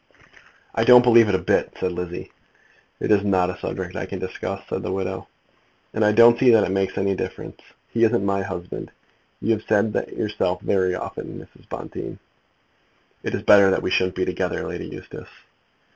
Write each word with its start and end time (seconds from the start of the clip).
"I 0.73 0.83
don't 0.83 1.03
believe 1.03 1.29
it 1.29 1.35
a 1.35 1.37
bit," 1.37 1.73
said 1.79 1.91
Lizzie. 1.91 2.31
"It 2.99 3.11
is 3.11 3.23
not 3.23 3.51
a 3.51 3.59
subject 3.59 3.95
I 3.95 4.07
can 4.07 4.17
discuss," 4.17 4.63
said 4.67 4.81
the 4.81 4.91
widow. 4.91 5.27
"And 5.93 6.03
I 6.03 6.11
don't 6.11 6.39
see 6.39 6.49
that 6.49 6.63
it 6.63 6.71
makes 6.71 6.97
any 6.97 7.13
difference. 7.13 7.61
He 7.91 8.03
isn't 8.03 8.25
my 8.25 8.41
husband. 8.41 8.89
You 9.41 9.51
have 9.51 9.63
said 9.69 9.93
that 9.93 10.11
yourself 10.17 10.59
very 10.63 10.95
often, 10.95 11.37
Mrs. 11.37 11.69
Bonteen." 11.69 12.17
"It 13.21 13.35
is 13.35 13.43
better 13.43 13.69
that 13.69 13.83
we 13.83 13.91
shouldn't 13.91 14.15
be 14.15 14.25
together, 14.25 14.67
Lady 14.67 14.87
Eustace." 14.87 15.29